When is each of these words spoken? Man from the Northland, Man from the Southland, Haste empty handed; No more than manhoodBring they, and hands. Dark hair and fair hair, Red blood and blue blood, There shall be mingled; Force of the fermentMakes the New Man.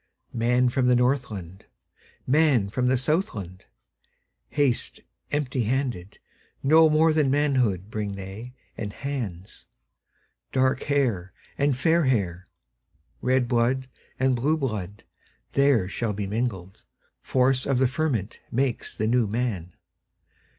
Man 0.33 0.67
from 0.69 0.87
the 0.87 0.95
Northland, 0.95 1.65
Man 2.25 2.69
from 2.71 2.87
the 2.87 2.97
Southland, 2.97 3.65
Haste 4.49 5.01
empty 5.31 5.65
handed; 5.65 6.17
No 6.63 6.89
more 6.89 7.13
than 7.13 7.29
manhoodBring 7.29 8.15
they, 8.15 8.55
and 8.75 8.93
hands. 8.93 9.67
Dark 10.51 10.81
hair 10.85 11.33
and 11.55 11.77
fair 11.77 12.05
hair, 12.05 12.47
Red 13.21 13.47
blood 13.47 13.87
and 14.19 14.35
blue 14.35 14.57
blood, 14.57 15.03
There 15.53 15.87
shall 15.87 16.13
be 16.13 16.25
mingled; 16.25 16.83
Force 17.21 17.67
of 17.67 17.77
the 17.77 17.85
fermentMakes 17.85 18.97
the 18.97 19.05
New 19.05 19.27
Man. 19.27 19.75